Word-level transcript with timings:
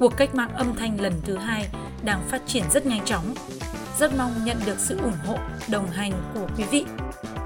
cuộc 0.00 0.16
cách 0.16 0.34
mạng 0.34 0.50
âm 0.54 0.74
thanh 0.76 1.00
lần 1.00 1.12
thứ 1.24 1.36
hai 1.36 1.68
đang 2.04 2.20
phát 2.28 2.42
triển 2.46 2.64
rất 2.70 2.86
nhanh 2.86 3.04
chóng. 3.04 3.34
Rất 3.98 4.12
mong 4.18 4.44
nhận 4.44 4.56
được 4.66 4.78
sự 4.78 4.98
ủng 4.98 5.16
hộ, 5.26 5.38
đồng 5.68 5.90
hành 5.90 6.12
của 6.34 6.46
quý 6.56 6.64
vị. 6.70 6.84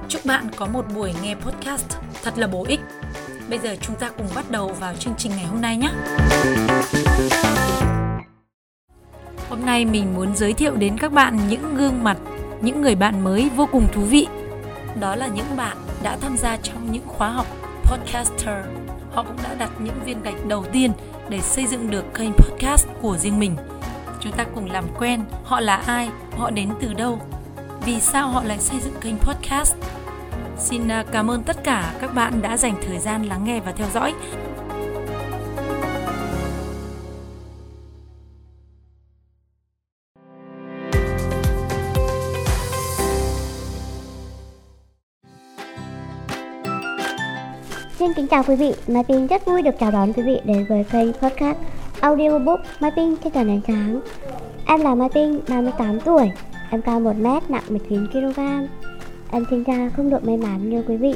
Chúc 0.08 0.26
bạn 0.26 0.46
có 0.56 0.66
một 0.66 0.84
buổi 0.94 1.12
nghe 1.22 1.34
podcast 1.34 1.86
thật 2.22 2.38
là 2.38 2.46
bổ 2.46 2.64
ích. 2.68 2.80
Bây 3.50 3.58
giờ 3.58 3.76
chúng 3.80 3.96
ta 3.96 4.10
cùng 4.18 4.26
bắt 4.34 4.50
đầu 4.50 4.68
vào 4.68 4.94
chương 4.94 5.14
trình 5.18 5.32
ngày 5.36 5.44
hôm 5.44 5.60
nay 5.60 5.76
nhé. 5.76 5.90
Hôm 9.48 9.66
nay 9.66 9.84
mình 9.84 10.14
muốn 10.14 10.36
giới 10.36 10.52
thiệu 10.52 10.76
đến 10.76 10.98
các 10.98 11.12
bạn 11.12 11.38
những 11.48 11.76
gương 11.76 12.04
mặt, 12.04 12.16
những 12.60 12.82
người 12.82 12.94
bạn 12.94 13.24
mới 13.24 13.50
vô 13.56 13.68
cùng 13.72 13.86
thú 13.92 14.02
vị. 14.02 14.26
Đó 15.00 15.16
là 15.16 15.26
những 15.26 15.56
bạn 15.56 15.76
đã 16.02 16.16
tham 16.20 16.36
gia 16.36 16.56
trong 16.56 16.92
những 16.92 17.06
khóa 17.06 17.28
học 17.28 17.46
podcaster. 17.84 18.66
Họ 19.12 19.22
cũng 19.22 19.36
đã 19.42 19.54
đặt 19.54 19.70
những 19.78 20.04
viên 20.04 20.22
gạch 20.22 20.46
đầu 20.48 20.64
tiên 20.72 20.92
để 21.28 21.40
xây 21.40 21.66
dựng 21.66 21.90
được 21.90 22.14
kênh 22.14 22.32
podcast 22.32 22.86
của 23.02 23.16
riêng 23.16 23.38
mình. 23.38 23.56
Chúng 24.20 24.32
ta 24.32 24.44
cùng 24.54 24.70
làm 24.70 24.84
quen, 24.98 25.24
họ 25.44 25.60
là 25.60 25.76
ai, 25.76 26.08
họ 26.38 26.50
đến 26.50 26.68
từ 26.80 26.94
đâu, 26.94 27.20
vì 27.84 28.00
sao 28.00 28.28
họ 28.28 28.42
lại 28.44 28.58
xây 28.58 28.80
dựng 28.80 28.94
kênh 29.00 29.16
podcast. 29.16 29.74
Xin 30.58 30.88
à, 30.88 31.04
cảm 31.12 31.30
ơn 31.30 31.42
tất 31.42 31.64
cả 31.64 31.94
các 32.00 32.14
bạn 32.14 32.42
đã 32.42 32.56
dành 32.56 32.74
thời 32.86 32.98
gian 32.98 33.22
lắng 33.22 33.44
nghe 33.44 33.60
và 33.60 33.72
theo 33.72 33.86
dõi. 33.94 34.14
Xin 48.04 48.14
kính 48.14 48.26
chào 48.26 48.42
quý 48.48 48.56
vị, 48.56 48.74
Mai 48.88 49.04
Pin 49.04 49.26
rất 49.26 49.46
vui 49.46 49.62
được 49.62 49.74
chào 49.80 49.90
đón 49.90 50.12
quý 50.12 50.22
vị 50.22 50.40
đến 50.44 50.66
với 50.68 50.84
kênh 50.92 51.12
podcast 51.12 51.58
audiobook 52.00 52.60
Mai 52.80 52.90
Pin 52.96 53.16
trên 53.16 53.32
toàn 53.32 53.48
ánh 53.48 53.60
sáng. 53.66 54.00
Em 54.66 54.80
là 54.80 54.94
Mai 54.94 55.08
Pin, 55.08 55.40
38 55.48 56.00
tuổi, 56.00 56.30
em 56.70 56.82
cao 56.82 57.00
1m, 57.00 57.40
nặng 57.48 57.62
19 57.68 58.06
kg. 58.12 58.40
Em 59.30 59.44
sinh 59.50 59.64
ra 59.64 59.90
không 59.96 60.10
được 60.10 60.24
may 60.24 60.36
mắn 60.36 60.70
như 60.70 60.84
quý 60.88 60.96
vị, 60.96 61.14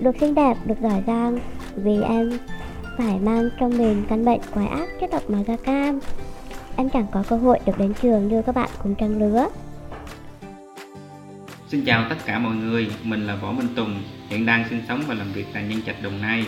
được 0.00 0.16
xinh 0.20 0.34
đẹp, 0.34 0.56
được 0.64 0.80
giỏi 0.82 1.02
giang, 1.06 1.38
vì 1.76 2.02
em 2.02 2.38
phải 2.98 3.18
mang 3.18 3.50
trong 3.60 3.78
mình 3.78 4.04
căn 4.08 4.24
bệnh 4.24 4.40
quái 4.54 4.66
ác 4.66 4.88
chất 5.00 5.10
độc 5.10 5.30
màu 5.30 5.44
da 5.48 5.56
cam. 5.56 6.00
Em 6.76 6.90
chẳng 6.90 7.06
có 7.12 7.22
cơ 7.28 7.36
hội 7.36 7.58
được 7.66 7.78
đến 7.78 7.92
trường 8.02 8.28
như 8.28 8.42
các 8.42 8.54
bạn 8.54 8.68
cùng 8.82 8.94
trang 8.94 9.18
lứa. 9.18 9.48
Xin 11.70 11.84
chào 11.84 12.06
tất 12.08 12.16
cả 12.26 12.38
mọi 12.38 12.56
người, 12.56 12.90
mình 13.02 13.26
là 13.26 13.34
Võ 13.34 13.52
Minh 13.52 13.68
Tùng, 13.74 14.02
hiện 14.28 14.46
đang 14.46 14.68
sinh 14.68 14.82
sống 14.88 15.02
và 15.06 15.14
làm 15.14 15.32
việc 15.32 15.46
tại 15.52 15.62
Nhân 15.62 15.82
Trạch 15.86 16.02
Đồng 16.02 16.22
Nai. 16.22 16.46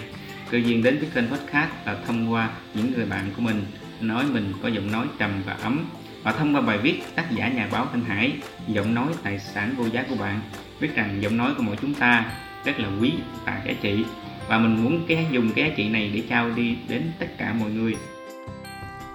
Cơ 0.51 0.59
duyên 0.59 0.83
đến 0.83 0.98
với 0.98 1.09
kênh 1.14 1.29
podcast 1.29 1.70
là 1.87 1.97
thông 2.06 2.33
qua 2.33 2.51
những 2.75 2.92
người 2.92 3.06
bạn 3.06 3.31
của 3.37 3.42
mình 3.42 3.64
nói 4.01 4.25
mình 4.33 4.53
có 4.62 4.69
giọng 4.69 4.92
nói 4.92 5.06
trầm 5.19 5.31
và 5.47 5.53
ấm. 5.53 5.87
Và 6.23 6.33
thông 6.33 6.55
qua 6.55 6.61
bài 6.61 6.79
viết 6.79 7.03
tác 7.14 7.31
giả 7.31 7.48
nhà 7.48 7.69
báo 7.73 7.87
Thanh 7.92 8.05
Hải 8.05 8.33
giọng 8.69 8.95
nói 8.95 9.09
tài 9.23 9.39
sản 9.39 9.75
vô 9.77 9.84
giá 9.84 10.05
của 10.08 10.17
bạn. 10.20 10.41
Biết 10.80 10.89
rằng 10.95 11.23
giọng 11.23 11.36
nói 11.36 11.55
của 11.57 11.63
mỗi 11.63 11.77
chúng 11.83 11.95
ta 11.95 12.33
rất 12.64 12.80
là 12.80 12.89
quý 13.01 13.13
và 13.45 13.63
giá 13.67 13.73
trị. 13.80 14.05
Và 14.48 14.58
mình 14.58 14.85
muốn 14.85 15.05
cái 15.08 15.27
dùng 15.30 15.51
cái 15.55 15.69
giá 15.69 15.75
trị 15.77 15.89
này 15.89 16.11
để 16.14 16.23
trao 16.29 16.51
đi 16.51 16.77
đến 16.89 17.02
tất 17.19 17.27
cả 17.39 17.55
mọi 17.61 17.70
người. 17.70 17.96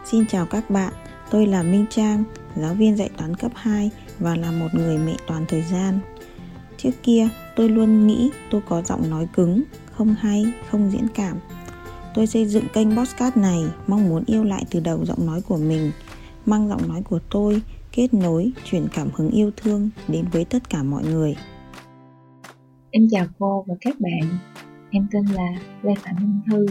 Xin 0.06 0.26
chào 0.26 0.46
các 0.46 0.70
bạn, 0.70 0.94
tôi 1.32 1.48
là 1.48 1.64
Minh 1.64 1.86
Trang, 1.90 2.24
giáo 2.56 2.74
viên 2.74 2.98
dạy 2.98 3.10
toán 3.18 3.36
cấp 3.36 3.52
2 3.56 3.92
và 4.20 4.36
là 4.36 4.52
một 4.52 4.68
người 4.74 4.98
mẹ 4.98 5.16
toàn 5.28 5.46
thời 5.48 5.62
gian. 5.62 6.00
Trước 6.78 6.92
kia, 7.04 7.28
tôi 7.56 7.70
luôn 7.70 8.08
nghĩ 8.08 8.32
tôi 8.52 8.62
có 8.70 8.82
giọng 8.82 9.10
nói 9.10 9.28
cứng, 9.34 9.64
không 9.92 10.16
hay, 10.20 10.46
không 10.70 10.92
diễn 10.92 11.08
cảm. 11.16 11.38
Tôi 12.14 12.28
xây 12.28 12.46
dựng 12.46 12.64
kênh 12.74 12.98
podcast 12.98 13.38
này 13.38 13.64
mong 13.88 14.10
muốn 14.10 14.24
yêu 14.26 14.44
lại 14.44 14.66
từ 14.72 14.80
đầu 14.80 15.06
giọng 15.06 15.26
nói 15.26 15.42
của 15.42 15.58
mình, 15.58 15.92
mang 16.46 16.68
giọng 16.68 16.88
nói 16.88 17.02
của 17.10 17.20
tôi 17.30 17.62
kết 17.92 18.14
nối, 18.14 18.52
truyền 18.64 18.88
cảm 18.94 19.10
hứng 19.16 19.30
yêu 19.30 19.52
thương 19.58 19.90
đến 20.08 20.26
với 20.32 20.46
tất 20.46 20.70
cả 20.70 20.84
mọi 20.84 21.04
người. 21.04 21.36
Em 22.92 23.08
chào 23.12 23.26
cô 23.40 23.66
và 23.68 23.76
các 23.82 23.96
bạn. 24.00 24.38
Em 24.92 25.08
tên 25.12 25.26
là 25.26 25.48
Lê 25.84 25.94
Phạm 25.96 26.16
Minh 26.16 26.42
Thư. 26.52 26.66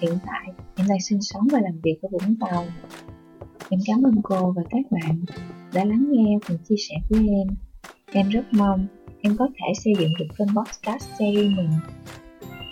Hiện 0.00 0.18
tại, 0.26 0.52
em 0.76 0.88
đang 0.88 1.00
sinh 1.00 1.22
sống 1.22 1.48
và 1.52 1.60
làm 1.60 1.80
việc 1.82 1.98
ở 2.02 2.08
Vũng 2.12 2.36
Tàu. 2.40 2.66
Em 3.68 3.80
cảm 3.86 4.02
ơn 4.02 4.22
cô 4.22 4.52
và 4.52 4.62
các 4.70 4.82
bạn 4.90 5.20
đã 5.72 5.84
lắng 5.84 6.06
nghe 6.10 6.38
và 6.48 6.54
chia 6.68 6.76
sẻ 6.88 6.94
với 7.08 7.28
em. 7.28 7.56
Em 8.12 8.28
rất 8.28 8.44
mong 8.50 8.86
em 9.26 9.36
có 9.36 9.48
thể 9.58 9.72
xây 9.84 9.94
dựng 9.98 10.12
được 10.18 10.26
kênh 10.38 10.48
podcast 10.48 11.04
series 11.18 11.56
mình. 11.56 11.70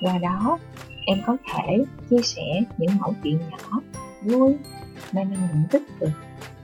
Qua 0.02 0.18
đó, 0.18 0.58
em 1.06 1.18
có 1.26 1.36
thể 1.52 1.84
chia 2.10 2.22
sẻ 2.22 2.62
những 2.78 2.90
mẫu 3.00 3.14
chuyện 3.24 3.38
nhỏ, 3.50 3.80
vui, 4.22 4.54
mang 5.12 5.30
năng 5.30 5.48
lượng 5.52 5.62
tích 5.70 5.82
cực 6.00 6.10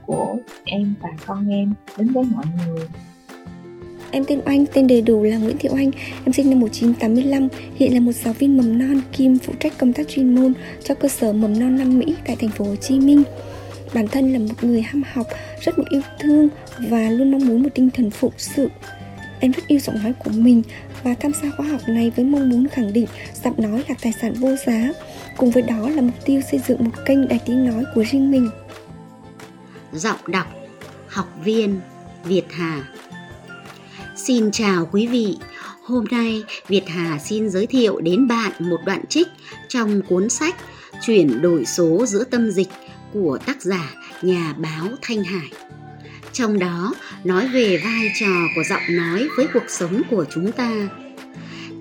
của 0.06 0.36
em 0.64 0.94
và 1.00 1.08
con 1.26 1.48
em 1.48 1.74
đến 1.98 2.08
với 2.08 2.24
mọi 2.24 2.44
người. 2.66 2.86
Em 4.10 4.24
tên 4.24 4.40
Oanh, 4.46 4.66
tên 4.66 4.86
đầy 4.86 5.02
đủ 5.02 5.22
là 5.22 5.38
Nguyễn 5.38 5.56
Thị 5.58 5.68
Oanh. 5.72 5.90
Em 6.24 6.32
sinh 6.32 6.50
năm 6.50 6.60
1985, 6.60 7.48
hiện 7.74 7.94
là 7.94 8.00
một 8.00 8.12
giáo 8.12 8.34
viên 8.34 8.56
mầm 8.56 8.78
non 8.78 9.00
kim 9.12 9.38
phụ 9.38 9.52
trách 9.60 9.78
công 9.78 9.92
tác 9.92 10.08
chuyên 10.08 10.34
môn 10.34 10.52
cho 10.84 10.94
cơ 10.94 11.08
sở 11.08 11.32
mầm 11.32 11.58
non 11.58 11.76
Nam 11.76 11.98
Mỹ 11.98 12.14
tại 12.26 12.36
thành 12.36 12.50
phố 12.50 12.64
Hồ 12.64 12.76
Chí 12.76 13.00
Minh. 13.00 13.22
Bản 13.94 14.08
thân 14.08 14.32
là 14.32 14.38
một 14.38 14.64
người 14.64 14.82
ham 14.82 15.02
học, 15.12 15.26
rất 15.60 15.78
một 15.78 15.84
yêu 15.90 16.02
thương 16.20 16.48
và 16.78 17.10
luôn 17.10 17.30
mong 17.30 17.46
muốn 17.46 17.62
một 17.62 17.68
tinh 17.74 17.90
thần 17.90 18.10
phụng 18.10 18.32
sự. 18.36 18.68
Em 19.40 19.52
rất 19.52 19.66
yêu 19.66 19.78
giọng 19.78 20.02
nói 20.02 20.12
của 20.24 20.30
mình 20.30 20.62
và 21.02 21.14
tham 21.20 21.32
gia 21.42 21.50
khóa 21.50 21.66
học 21.66 21.80
này 21.88 22.12
với 22.16 22.24
mong 22.24 22.48
muốn 22.48 22.68
khẳng 22.68 22.92
định 22.92 23.06
giọng 23.44 23.54
nói 23.58 23.84
là 23.88 23.94
tài 24.02 24.12
sản 24.12 24.32
vô 24.32 24.56
giá. 24.66 24.92
Cùng 25.36 25.50
với 25.50 25.62
đó 25.62 25.88
là 25.88 26.02
mục 26.02 26.24
tiêu 26.24 26.40
xây 26.50 26.60
dựng 26.68 26.84
một 26.84 26.90
kênh 27.06 27.28
đài 27.28 27.40
tiếng 27.46 27.64
nói 27.64 27.84
của 27.94 28.04
riêng 28.10 28.30
mình. 28.30 28.50
Giọng 29.92 30.18
đọc 30.26 30.46
Học 31.06 31.26
viên 31.44 31.80
Việt 32.24 32.44
Hà 32.50 32.82
Xin 34.16 34.50
chào 34.50 34.88
quý 34.92 35.06
vị 35.06 35.36
Hôm 35.84 36.04
nay 36.10 36.42
Việt 36.68 36.84
Hà 36.88 37.18
xin 37.18 37.50
giới 37.50 37.66
thiệu 37.66 38.00
đến 38.00 38.28
bạn 38.28 38.52
một 38.58 38.80
đoạn 38.84 39.06
trích 39.08 39.28
trong 39.68 40.02
cuốn 40.08 40.28
sách 40.28 40.56
Chuyển 41.06 41.42
đổi 41.42 41.64
số 41.64 42.06
giữa 42.06 42.24
tâm 42.24 42.50
dịch 42.50 42.68
của 43.12 43.38
tác 43.46 43.62
giả 43.62 43.94
nhà 44.22 44.54
báo 44.58 44.88
Thanh 45.02 45.24
Hải. 45.24 45.50
Trong 46.32 46.58
đó 46.58 46.94
nói 47.24 47.48
về 47.48 47.80
vai 47.84 48.12
trò 48.20 48.32
của 48.56 48.62
giọng 48.68 48.96
nói 48.96 49.28
với 49.36 49.46
cuộc 49.54 49.68
sống 49.68 50.02
của 50.10 50.24
chúng 50.30 50.52
ta. 50.52 50.88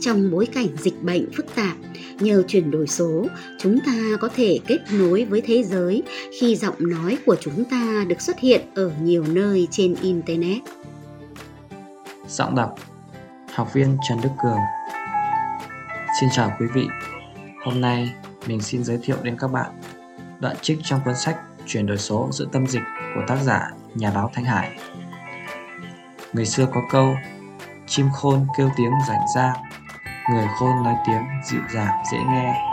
Trong 0.02 0.32
bối 0.32 0.46
cảnh 0.46 0.68
dịch 0.78 1.04
bệnh 1.04 1.32
phức 1.34 1.56
tạp, 1.56 1.78
nhờ 2.20 2.44
chuyển 2.48 2.72
đổi 2.72 2.88
số, 2.88 3.28
chúng 3.60 3.80
ta 3.86 3.94
có 4.20 4.30
thể 4.36 4.60
kết 4.68 4.80
nối 4.92 5.26
với 5.26 5.42
thế 5.42 5.64
giới 5.64 6.04
khi 6.40 6.56
giọng 6.56 6.76
nói 6.80 7.18
của 7.26 7.36
chúng 7.40 7.64
ta 7.64 8.06
được 8.08 8.22
xuất 8.22 8.40
hiện 8.40 8.62
ở 8.76 8.92
nhiều 9.02 9.26
nơi 9.28 9.68
trên 9.72 9.96
internet. 10.02 10.58
Giọng 12.28 12.56
đọc 12.56 12.76
Học 13.54 13.74
viên 13.74 13.98
Trần 14.10 14.18
Đức 14.24 14.30
Cường 14.44 14.60
Xin 16.20 16.30
chào 16.36 16.52
quý 16.60 16.66
vị 16.74 16.88
Hôm 17.64 17.82
nay 17.82 18.12
mình 18.48 18.62
xin 18.62 18.84
giới 18.84 19.00
thiệu 19.04 19.18
đến 19.24 19.38
các 19.40 19.48
bạn 19.48 19.72
đoạn 20.40 20.56
trích 20.62 20.80
trong 20.84 21.00
cuốn 21.06 21.16
sách 21.16 21.38
Chuyển 21.66 21.86
đổi 21.86 21.98
số 21.98 22.30
giữa 22.32 22.46
tâm 22.52 22.68
dịch 22.68 22.84
của 23.16 23.22
tác 23.28 23.38
giả 23.42 23.70
nhà 23.96 24.12
báo 24.12 24.32
Thanh 24.34 24.46
Hải. 24.46 24.80
Người 26.34 26.46
xưa 26.46 26.66
có 26.74 26.82
câu 26.92 27.16
Chim 27.88 28.10
khôn 28.14 28.48
kêu 28.58 28.70
tiếng 28.78 28.92
rảnh 29.08 29.26
rang 29.36 29.56
Người 30.32 30.48
khôn 30.60 30.84
nói 30.84 30.96
tiếng 31.08 31.24
dịu 31.46 31.62
dàng 31.74 32.04
dễ 32.12 32.18
nghe 32.18 32.70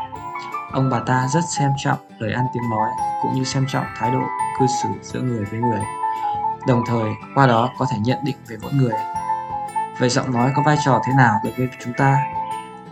Ông 0.72 0.90
bà 0.90 1.00
ta 1.06 1.28
rất 1.28 1.44
xem 1.58 1.70
trọng 1.76 1.98
lời 2.18 2.32
ăn 2.32 2.46
tiếng 2.54 2.70
nói 2.70 2.90
cũng 3.22 3.34
như 3.34 3.44
xem 3.44 3.66
trọng 3.68 3.84
thái 3.96 4.10
độ 4.10 4.22
cư 4.58 4.66
xử 4.82 4.88
giữa 5.02 5.20
người 5.20 5.44
với 5.44 5.60
người. 5.60 5.80
Đồng 6.66 6.82
thời 6.86 7.10
qua 7.34 7.46
đó 7.46 7.70
có 7.78 7.86
thể 7.90 7.98
nhận 7.98 8.18
định 8.24 8.36
về 8.48 8.56
mỗi 8.62 8.72
người. 8.72 8.94
Vậy 9.98 10.08
giọng 10.08 10.32
nói 10.32 10.52
có 10.56 10.62
vai 10.66 10.76
trò 10.84 11.00
thế 11.06 11.12
nào 11.16 11.40
đối 11.44 11.52
với 11.52 11.68
chúng 11.84 11.92
ta? 11.92 12.18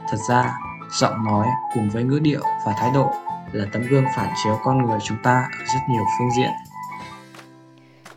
Thật 0.09 0.17
ra, 0.29 0.59
giọng 1.01 1.25
nói 1.25 1.47
cùng 1.75 1.91
với 1.91 2.05
ngữ 2.05 2.19
điệu 2.19 2.43
và 2.67 2.75
thái 2.79 2.91
độ 2.95 3.13
là 3.55 3.67
tấm 3.73 3.83
gương 3.83 4.05
phản 4.17 4.29
chiếu 4.45 4.61
con 4.65 4.87
người 4.87 4.99
chúng 5.05 5.19
ta 5.23 5.49
ở 5.59 5.65
rất 5.75 5.81
nhiều 5.89 6.05
phương 6.19 6.31
diện. 6.37 6.51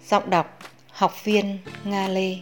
Giọng 0.09 0.29
đọc 0.29 0.59
Học 0.91 1.13
viên 1.23 1.57
Nga 1.83 2.07
Lê 2.07 2.37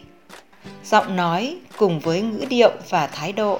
Giọng 0.83 1.15
nói 1.15 1.57
cùng 1.77 1.99
với 1.99 2.21
ngữ 2.21 2.45
điệu 2.49 2.71
và 2.89 3.07
thái 3.07 3.33
độ 3.33 3.59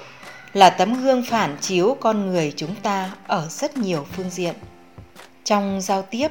là 0.53 0.69
tấm 0.69 1.03
gương 1.03 1.23
phản 1.23 1.57
chiếu 1.61 1.97
con 1.99 2.27
người 2.27 2.53
chúng 2.55 2.75
ta 2.75 3.11
ở 3.27 3.47
rất 3.49 3.77
nhiều 3.77 4.05
phương 4.11 4.29
diện. 4.29 4.55
Trong 5.43 5.81
giao 5.81 6.01
tiếp, 6.01 6.27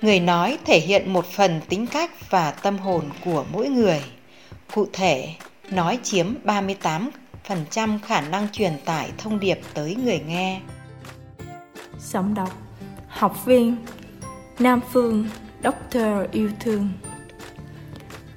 người 0.00 0.20
nói 0.20 0.58
thể 0.64 0.80
hiện 0.80 1.12
một 1.12 1.26
phần 1.26 1.60
tính 1.68 1.86
cách 1.86 2.30
và 2.30 2.50
tâm 2.50 2.78
hồn 2.78 3.10
của 3.24 3.44
mỗi 3.52 3.68
người. 3.68 4.02
Cụ 4.74 4.86
thể, 4.92 5.28
nói 5.70 5.98
chiếm 6.02 6.34
38% 6.44 7.98
khả 8.02 8.20
năng 8.20 8.48
truyền 8.52 8.72
tải 8.84 9.10
thông 9.18 9.40
điệp 9.40 9.60
tới 9.74 9.96
người 10.04 10.20
nghe. 10.26 10.60
Giọng 12.10 12.34
đọc 12.34 12.50
Học 13.08 13.44
viên 13.44 13.76
Nam 14.58 14.80
Phương 14.92 15.26
Doctor 15.64 16.30
yêu 16.32 16.50
thương 16.60 16.88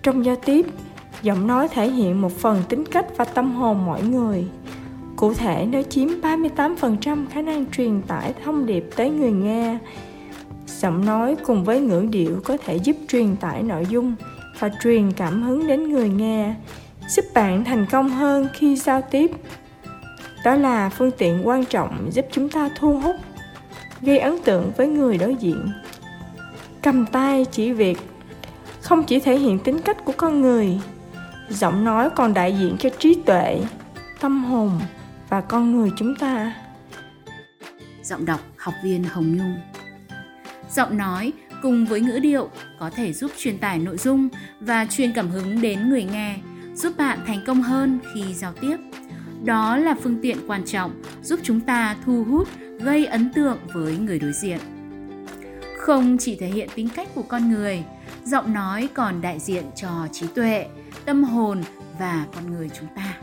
Trong 0.03 0.25
giao 0.25 0.35
tiếp, 0.35 0.65
giọng 1.21 1.47
nói 1.47 1.67
thể 1.67 1.89
hiện 1.89 2.21
một 2.21 2.31
phần 2.31 2.63
tính 2.69 2.83
cách 2.85 3.05
và 3.17 3.25
tâm 3.25 3.55
hồn 3.55 3.85
mỗi 3.85 4.01
người. 4.01 4.45
Cụ 5.15 5.33
thể, 5.33 5.65
nó 5.65 5.81
chiếm 5.81 6.07
38% 6.21 7.25
khả 7.31 7.41
năng 7.41 7.65
truyền 7.71 8.01
tải 8.01 8.33
thông 8.43 8.65
điệp 8.65 8.85
tới 8.95 9.09
người 9.09 9.31
nghe. 9.31 9.77
Giọng 10.67 11.05
nói 11.05 11.35
cùng 11.45 11.63
với 11.63 11.81
ngữ 11.81 12.07
điệu 12.09 12.41
có 12.45 12.57
thể 12.65 12.75
giúp 12.75 12.95
truyền 13.07 13.35
tải 13.35 13.63
nội 13.63 13.85
dung 13.89 14.15
và 14.59 14.69
truyền 14.83 15.11
cảm 15.11 15.43
hứng 15.43 15.67
đến 15.67 15.91
người 15.91 16.09
nghe, 16.09 16.55
giúp 17.07 17.25
bạn 17.33 17.63
thành 17.63 17.85
công 17.85 18.09
hơn 18.09 18.47
khi 18.53 18.75
giao 18.75 19.01
tiếp. 19.01 19.31
Đó 20.45 20.55
là 20.55 20.89
phương 20.89 21.11
tiện 21.17 21.47
quan 21.47 21.65
trọng 21.65 22.09
giúp 22.11 22.25
chúng 22.31 22.49
ta 22.49 22.69
thu 22.79 22.99
hút, 22.99 23.15
gây 24.01 24.19
ấn 24.19 24.35
tượng 24.43 24.71
với 24.77 24.87
người 24.87 25.17
đối 25.17 25.35
diện. 25.35 25.69
Cầm 26.81 27.05
tay 27.05 27.45
chỉ 27.51 27.71
việc 27.71 27.97
không 28.81 29.03
chỉ 29.03 29.19
thể 29.19 29.37
hiện 29.37 29.59
tính 29.59 29.79
cách 29.79 30.05
của 30.05 30.13
con 30.17 30.41
người, 30.41 30.79
giọng 31.49 31.83
nói 31.83 32.09
còn 32.09 32.33
đại 32.33 32.57
diện 32.59 32.75
cho 32.79 32.89
trí 32.99 33.15
tuệ, 33.25 33.61
tâm 34.19 34.43
hồn 34.45 34.71
và 35.29 35.41
con 35.41 35.75
người 35.75 35.91
chúng 35.97 36.15
ta. 36.15 36.53
Giọng 38.03 38.25
đọc 38.25 38.39
học 38.57 38.73
viên 38.83 39.03
Hồng 39.03 39.37
Nhung 39.37 39.55
Giọng 40.71 40.97
nói 40.97 41.33
cùng 41.61 41.85
với 41.85 42.01
ngữ 42.01 42.19
điệu 42.19 42.49
có 42.79 42.89
thể 42.89 43.13
giúp 43.13 43.31
truyền 43.37 43.57
tải 43.57 43.79
nội 43.79 43.97
dung 43.97 44.29
và 44.59 44.85
truyền 44.85 45.13
cảm 45.13 45.29
hứng 45.29 45.61
đến 45.61 45.89
người 45.89 46.03
nghe, 46.03 46.35
giúp 46.73 46.93
bạn 46.97 47.19
thành 47.27 47.39
công 47.45 47.61
hơn 47.61 47.99
khi 48.13 48.33
giao 48.33 48.53
tiếp. 48.61 48.77
Đó 49.45 49.77
là 49.77 49.95
phương 50.01 50.21
tiện 50.21 50.37
quan 50.47 50.65
trọng 50.65 51.01
giúp 51.23 51.39
chúng 51.43 51.59
ta 51.59 51.97
thu 52.05 52.23
hút, 52.23 52.47
gây 52.79 53.05
ấn 53.05 53.33
tượng 53.33 53.57
với 53.73 53.97
người 53.97 54.19
đối 54.19 54.33
diện. 54.33 54.59
Không 55.77 56.17
chỉ 56.19 56.35
thể 56.35 56.47
hiện 56.47 56.69
tính 56.75 56.89
cách 56.95 57.09
của 57.15 57.23
con 57.23 57.51
người, 57.51 57.83
giọng 58.25 58.53
nói 58.53 58.89
còn 58.93 59.21
đại 59.21 59.39
diện 59.39 59.63
cho 59.75 60.07
trí 60.11 60.27
tuệ, 60.27 60.65
tâm 61.05 61.23
hồn 61.23 61.63
và 61.99 62.25
con 62.35 62.51
người 62.51 62.69
chúng 62.79 62.87
ta. 62.95 63.17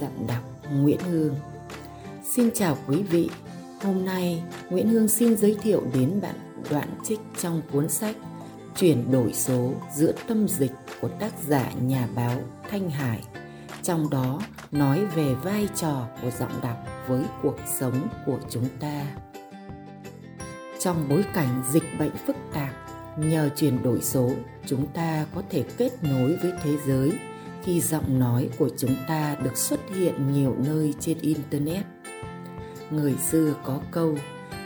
Giọng 0.00 0.26
đọc 0.28 0.72
Nguyễn 0.72 1.00
Hương 1.10 1.34
Xin 2.24 2.50
chào 2.54 2.78
quý 2.86 3.02
vị, 3.02 3.30
hôm 3.82 4.04
nay 4.04 4.42
Nguyễn 4.70 4.88
Hương 4.88 5.08
xin 5.08 5.36
giới 5.36 5.56
thiệu 5.62 5.82
đến 5.94 6.20
bạn 6.22 6.34
đoạn 6.70 6.88
trích 7.04 7.20
trong 7.40 7.62
cuốn 7.72 7.88
sách 7.88 8.16
Chuyển 8.76 9.12
đổi 9.12 9.32
số 9.32 9.72
giữa 9.96 10.12
tâm 10.26 10.48
dịch 10.48 10.72
của 11.00 11.08
tác 11.08 11.32
giả 11.46 11.70
nhà 11.82 12.08
báo 12.14 12.40
Thanh 12.70 12.90
Hải. 12.90 13.20
Trong 13.88 14.10
đó 14.10 14.40
nói 14.72 15.04
về 15.04 15.34
vai 15.34 15.68
trò 15.76 16.06
của 16.22 16.30
giọng 16.30 16.60
đọc 16.62 16.76
với 17.06 17.24
cuộc 17.42 17.56
sống 17.80 18.08
của 18.26 18.38
chúng 18.50 18.68
ta. 18.80 19.06
Trong 20.80 21.08
bối 21.08 21.24
cảnh 21.34 21.62
dịch 21.72 21.82
bệnh 21.98 22.16
phức 22.26 22.36
tạp, 22.52 22.74
nhờ 23.18 23.50
chuyển 23.56 23.82
đổi 23.82 24.00
số, 24.00 24.30
chúng 24.66 24.86
ta 24.86 25.26
có 25.34 25.42
thể 25.50 25.64
kết 25.76 25.92
nối 26.02 26.36
với 26.36 26.52
thế 26.62 26.76
giới 26.86 27.12
khi 27.62 27.80
giọng 27.80 28.18
nói 28.18 28.48
của 28.58 28.68
chúng 28.78 28.96
ta 29.08 29.36
được 29.44 29.56
xuất 29.56 29.80
hiện 29.94 30.32
nhiều 30.32 30.56
nơi 30.66 30.94
trên 31.00 31.18
internet. 31.18 31.84
Người 32.90 33.14
xưa 33.30 33.54
có 33.64 33.80
câu 33.90 34.16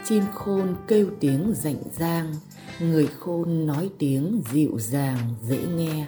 chim 0.04 0.22
khôn 0.34 0.74
kêu 0.88 1.06
tiếng 1.20 1.52
rảnh 1.56 1.82
rang 1.92 2.34
người 2.80 3.06
khôn 3.06 3.66
nói 3.66 3.90
tiếng 3.98 4.42
dịu 4.52 4.78
dàng 4.78 5.34
dễ 5.42 5.58
nghe 5.76 6.06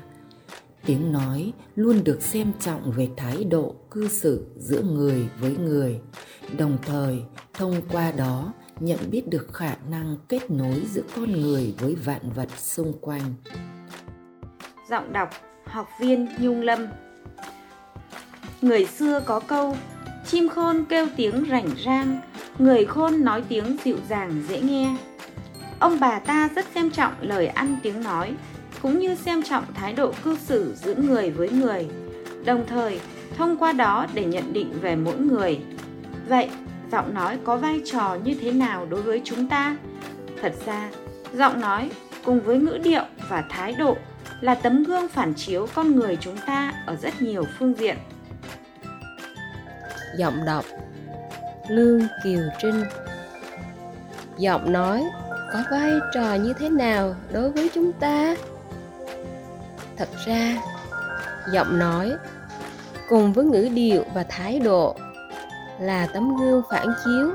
tiếng 0.87 1.13
nói 1.13 1.53
luôn 1.77 2.05
được 2.05 2.23
xem 2.23 2.53
trọng 2.61 2.93
về 2.93 3.09
thái 3.17 3.45
độ 3.45 3.75
cư 3.91 4.09
xử 4.09 4.47
giữa 4.57 4.83
người 4.83 5.29
với 5.41 5.57
người. 5.57 6.01
Đồng 6.59 6.79
thời 6.87 7.23
thông 7.55 7.75
qua 7.93 8.13
đó 8.13 8.53
nhận 8.81 8.99
biết 9.11 9.29
được 9.29 9.49
khả 9.53 9.77
năng 9.91 10.17
kết 10.29 10.51
nối 10.51 10.83
giữa 10.93 11.03
con 11.17 11.33
người 11.33 11.75
với 11.79 11.95
vạn 11.95 12.31
vật 12.35 12.49
xung 12.59 12.93
quanh. 13.01 13.35
Giọng 14.91 15.13
đọc 15.13 15.31
học 15.65 15.89
viên 16.01 16.29
nhung 16.39 16.61
lâm. 16.61 16.87
Người 18.63 18.87
xưa 18.87 19.21
có 19.27 19.41
câu 19.41 19.77
chim 20.27 20.49
khôn 20.49 20.85
kêu 20.89 21.07
tiếng 21.17 21.45
rảnh 21.51 21.69
rang 21.85 22.21
người 22.59 22.85
khôn 22.85 23.25
nói 23.25 23.43
tiếng 23.49 23.77
dịu 23.85 23.97
dàng 24.09 24.43
dễ 24.49 24.61
nghe. 24.61 24.97
Ông 25.79 26.01
bà 26.01 26.19
ta 26.19 26.49
rất 26.55 26.67
xem 26.75 26.91
trọng 26.91 27.13
lời 27.21 27.47
ăn 27.47 27.77
tiếng 27.83 28.03
nói, 28.03 28.35
cũng 28.85 28.99
như 28.99 29.15
xem 29.15 29.43
trọng 29.43 29.65
thái 29.75 29.93
độ 29.93 30.13
cư 30.25 30.37
xử 30.37 30.75
giữa 30.77 30.95
người 30.95 31.31
với 31.31 31.49
người, 31.49 31.89
đồng 32.45 32.65
thời 32.67 33.01
thông 33.37 33.57
qua 33.57 33.73
đó 33.73 34.07
để 34.15 34.25
nhận 34.25 34.53
định 34.53 34.73
về 34.81 34.97
mỗi 34.97 35.17
người. 35.17 35.61
Vậy, 36.29 36.51
giọng 36.93 37.15
nói 37.15 37.39
có 37.45 37.57
vai 37.57 37.83
trò 37.85 38.19
như 38.25 38.35
thế 38.41 38.53
nào 38.53 38.87
đối 38.87 39.03
với 39.03 39.21
chúng 39.25 39.49
ta? 39.49 39.77
Thật 40.43 40.53
ra, 40.67 40.91
giọng 41.35 41.61
nói 41.61 41.91
cùng 42.25 42.41
với 42.41 42.59
ngữ 42.59 42.79
điệu 42.85 43.03
và 43.29 43.45
thái 43.51 43.73
độ 43.73 43.97
là 44.41 44.55
tấm 44.55 44.85
gương 44.85 45.09
phản 45.09 45.35
chiếu 45.35 45.67
con 45.75 45.97
người 45.97 46.17
chúng 46.21 46.37
ta 46.47 46.73
ở 46.87 46.97
rất 46.97 47.23
nhiều 47.23 47.45
phương 47.59 47.75
diện. 47.79 47.97
Giọng 50.19 50.45
đọc 50.47 50.65
Lương 51.69 52.01
Kiều 52.25 52.43
Trinh 52.63 52.85
Giọng 54.39 54.73
nói 54.73 55.05
có 55.53 55.63
vai 55.71 55.91
trò 56.15 56.35
như 56.35 56.53
thế 56.59 56.69
nào 56.69 57.17
đối 57.33 57.51
với 57.51 57.71
chúng 57.75 57.93
ta? 57.93 58.35
Thật 59.97 60.09
ra, 60.27 60.57
giọng 61.53 61.79
nói 61.79 62.13
cùng 63.09 63.33
với 63.33 63.45
ngữ 63.45 63.69
điệu 63.75 64.05
và 64.15 64.25
thái 64.29 64.61
độ 64.61 64.97
là 65.81 66.07
tấm 66.07 66.37
gương 66.37 66.63
phản 66.71 66.87
chiếu 67.05 67.31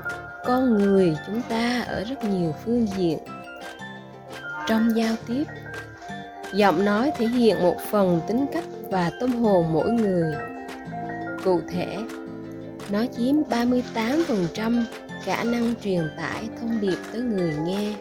con 0.46 0.78
người 0.78 1.18
chúng 1.28 1.42
ta 1.50 1.82
ở 1.82 2.04
rất 2.04 2.24
nhiều 2.24 2.56
phương 2.66 2.88
diện. 2.98 3.18
Trong 4.68 4.96
giao 4.96 5.16
tiếp, 5.28 5.44
giọng 6.54 6.86
nói 6.86 7.12
thể 7.18 7.28
hiện 7.28 7.60
một 7.62 7.76
phần 7.92 8.22
tính 8.28 8.46
cách 8.54 8.64
và 8.90 9.12
tâm 9.20 9.32
hồn 9.32 9.74
mỗi 9.74 9.92
người. 9.92 10.34
Cụ 11.44 11.62
thể, 11.72 11.98
nó 12.90 13.06
chiếm 13.18 13.36
38% 13.50 14.84
khả 15.24 15.44
năng 15.44 15.74
truyền 15.84 16.10
tải 16.18 16.50
thông 16.60 16.82
điệp 16.82 16.98
tới 17.12 17.22
người 17.22 17.54
nghe. 17.66 17.94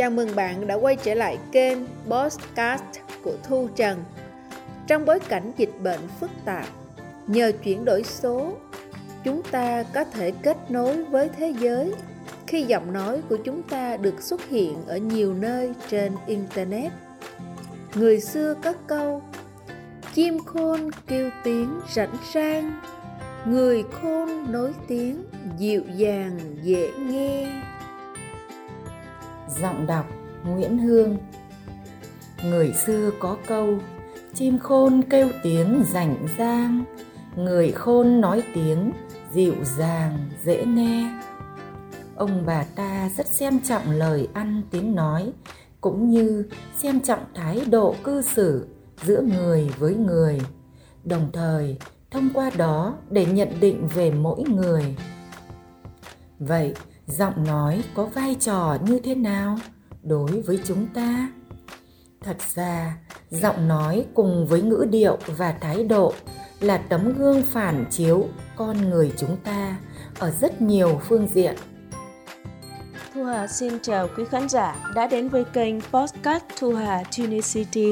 Chào 0.00 0.10
mừng 0.10 0.36
bạn 0.36 0.66
đã 0.66 0.74
quay 0.74 0.96
trở 0.96 1.14
lại 1.14 1.38
kênh 1.52 1.78
Podcast 2.10 2.82
của 3.24 3.34
Thu 3.42 3.68
Trần. 3.76 4.04
Trong 4.86 5.04
bối 5.04 5.20
cảnh 5.20 5.52
dịch 5.56 5.72
bệnh 5.82 6.00
phức 6.20 6.30
tạp, 6.44 6.66
nhờ 7.26 7.52
chuyển 7.62 7.84
đổi 7.84 8.02
số, 8.02 8.52
chúng 9.24 9.42
ta 9.50 9.82
có 9.82 10.04
thể 10.04 10.32
kết 10.42 10.56
nối 10.70 11.04
với 11.04 11.28
thế 11.28 11.54
giới 11.60 11.92
khi 12.46 12.62
giọng 12.62 12.92
nói 12.92 13.22
của 13.28 13.36
chúng 13.36 13.62
ta 13.62 13.96
được 13.96 14.22
xuất 14.22 14.48
hiện 14.48 14.76
ở 14.86 14.96
nhiều 14.96 15.34
nơi 15.34 15.72
trên 15.90 16.12
internet. 16.26 16.92
Người 17.94 18.20
xưa 18.20 18.54
có 18.62 18.72
câu 18.86 19.22
chim 20.14 20.38
khôn 20.46 20.90
kêu 21.06 21.30
tiếng 21.44 21.80
rảnh 21.94 22.16
rang 22.34 22.80
người 23.46 23.84
khôn 23.92 24.52
nói 24.52 24.72
tiếng 24.88 25.24
dịu 25.58 25.82
dàng 25.96 26.38
dễ 26.62 26.90
nghe 26.98 27.46
giọng 29.60 29.86
đọc 29.86 30.06
nguyễn 30.44 30.78
hương. 30.78 31.16
Người 32.44 32.72
xưa 32.86 33.10
có 33.20 33.36
câu, 33.46 33.78
chim 34.34 34.58
khôn 34.58 35.02
kêu 35.10 35.28
tiếng 35.42 35.84
rảnh 35.92 36.16
rang, 36.38 36.84
người 37.36 37.72
khôn 37.72 38.20
nói 38.20 38.42
tiếng 38.54 38.92
dịu 39.32 39.54
dàng, 39.78 40.18
dễ 40.44 40.64
nghe. 40.64 41.20
Ông 42.16 42.42
bà 42.46 42.64
ta 42.76 43.10
rất 43.16 43.26
xem 43.26 43.60
trọng 43.60 43.90
lời 43.90 44.28
ăn 44.34 44.62
tiếng 44.70 44.94
nói, 44.94 45.32
cũng 45.80 46.10
như 46.10 46.44
xem 46.76 47.00
trọng 47.00 47.24
thái 47.34 47.62
độ 47.70 47.94
cư 48.04 48.22
xử 48.22 48.66
giữa 49.02 49.22
người 49.22 49.70
với 49.78 49.94
người. 49.94 50.40
Đồng 51.04 51.30
thời, 51.32 51.76
thông 52.10 52.28
qua 52.34 52.50
đó 52.56 52.94
để 53.10 53.26
nhận 53.26 53.48
định 53.60 53.88
về 53.94 54.10
mỗi 54.10 54.42
người. 54.42 54.96
Vậy 56.38 56.74
giọng 57.10 57.44
nói 57.44 57.82
có 57.94 58.04
vai 58.04 58.36
trò 58.40 58.76
như 58.86 59.00
thế 59.04 59.14
nào 59.14 59.58
đối 60.02 60.40
với 60.40 60.58
chúng 60.64 60.86
ta? 60.94 61.28
Thật 62.22 62.36
ra, 62.54 62.98
giọng 63.30 63.68
nói 63.68 64.06
cùng 64.14 64.46
với 64.46 64.62
ngữ 64.62 64.86
điệu 64.90 65.18
và 65.26 65.52
thái 65.60 65.84
độ 65.84 66.12
là 66.60 66.78
tấm 66.78 67.14
gương 67.18 67.42
phản 67.42 67.84
chiếu 67.90 68.28
con 68.56 68.90
người 68.90 69.12
chúng 69.16 69.36
ta 69.36 69.76
ở 70.18 70.30
rất 70.30 70.62
nhiều 70.62 71.00
phương 71.08 71.28
diện. 71.34 71.56
Thu 73.14 73.24
Hà 73.24 73.46
xin 73.46 73.72
chào 73.82 74.08
quý 74.16 74.24
khán 74.30 74.48
giả 74.48 74.76
đã 74.94 75.06
đến 75.06 75.28
với 75.28 75.44
kênh 75.44 75.80
Podcast 75.80 76.44
Thu 76.58 76.74
Hà 76.74 77.02
Tunicity, 77.18 77.90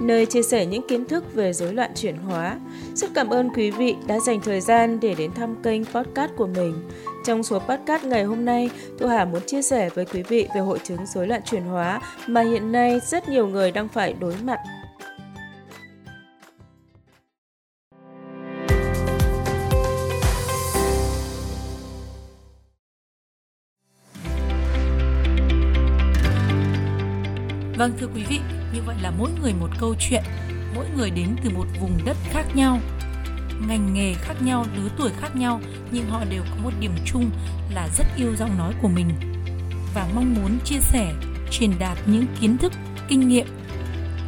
nơi 0.00 0.26
chia 0.26 0.42
sẻ 0.42 0.66
những 0.66 0.88
kiến 0.88 1.04
thức 1.04 1.34
về 1.34 1.52
rối 1.52 1.74
loạn 1.74 1.90
chuyển 1.94 2.16
hóa. 2.16 2.56
Rất 2.94 3.10
cảm 3.14 3.28
ơn 3.28 3.50
quý 3.54 3.70
vị 3.70 3.94
đã 4.06 4.20
dành 4.20 4.40
thời 4.40 4.60
gian 4.60 5.00
để 5.00 5.14
đến 5.18 5.32
thăm 5.32 5.54
kênh 5.62 5.84
podcast 5.84 6.32
của 6.36 6.46
mình. 6.46 6.90
Trong 7.24 7.42
số 7.42 7.58
podcast 7.58 8.04
ngày 8.04 8.24
hôm 8.24 8.44
nay, 8.44 8.70
Thu 8.98 9.06
Hà 9.06 9.24
muốn 9.24 9.40
chia 9.46 9.62
sẻ 9.62 9.88
với 9.94 10.04
quý 10.04 10.22
vị 10.22 10.48
về 10.54 10.60
hội 10.60 10.78
chứng 10.84 11.06
rối 11.14 11.26
loạn 11.26 11.40
chuyển 11.44 11.62
hóa 11.62 12.00
mà 12.26 12.40
hiện 12.40 12.72
nay 12.72 13.00
rất 13.06 13.28
nhiều 13.28 13.46
người 13.46 13.70
đang 13.70 13.88
phải 13.88 14.12
đối 14.12 14.34
mặt 14.44 14.58
Vâng 27.76 27.92
thưa 27.98 28.06
quý 28.14 28.22
vị, 28.28 28.40
như 28.74 28.82
vậy 28.86 28.96
là 29.02 29.12
mỗi 29.18 29.30
người 29.42 29.52
một 29.60 29.68
câu 29.78 29.94
chuyện, 29.98 30.22
mỗi 30.74 30.86
người 30.96 31.10
đến 31.10 31.36
từ 31.44 31.50
một 31.50 31.66
vùng 31.80 31.98
đất 32.04 32.16
khác 32.30 32.44
nhau, 32.54 32.80
ngành 33.68 33.94
nghề 33.94 34.14
khác 34.14 34.34
nhau, 34.42 34.66
lứa 34.76 34.88
tuổi 34.98 35.10
khác 35.20 35.36
nhau 35.36 35.60
nhưng 35.90 36.06
họ 36.10 36.24
đều 36.30 36.42
có 36.42 36.56
một 36.62 36.70
điểm 36.80 36.92
chung 37.06 37.30
là 37.74 37.88
rất 37.98 38.06
yêu 38.16 38.36
giọng 38.36 38.58
nói 38.58 38.74
của 38.82 38.88
mình 38.88 39.08
và 39.94 40.08
mong 40.14 40.34
muốn 40.34 40.58
chia 40.64 40.80
sẻ, 40.80 41.12
truyền 41.50 41.70
đạt 41.78 41.98
những 42.06 42.26
kiến 42.40 42.58
thức, 42.58 42.72
kinh 43.08 43.28
nghiệm, 43.28 43.46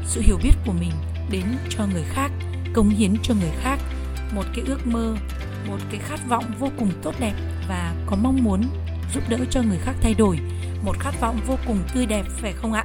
sự 0.07 0.21
hiểu 0.21 0.38
biết 0.43 0.55
của 0.67 0.73
mình 0.73 0.93
đến 1.31 1.45
cho 1.69 1.87
người 1.93 2.05
khác, 2.09 2.31
cống 2.75 2.88
hiến 2.88 3.14
cho 3.23 3.35
người 3.35 3.52
khác 3.61 3.78
một 4.35 4.45
cái 4.55 4.64
ước 4.67 4.87
mơ, 4.87 5.17
một 5.69 5.78
cái 5.90 6.00
khát 6.00 6.28
vọng 6.28 6.45
vô 6.59 6.69
cùng 6.78 6.90
tốt 7.02 7.14
đẹp 7.21 7.35
và 7.69 7.95
có 8.07 8.17
mong 8.17 8.45
muốn 8.45 8.62
giúp 9.14 9.23
đỡ 9.28 9.38
cho 9.50 9.62
người 9.62 9.78
khác 9.78 9.95
thay 10.02 10.14
đổi, 10.14 10.38
một 10.85 10.97
khát 10.99 11.21
vọng 11.21 11.40
vô 11.47 11.57
cùng 11.67 11.78
tươi 11.95 12.07
đẹp 12.07 12.26
phải 12.40 12.52
không 12.52 12.73
ạ? 12.73 12.85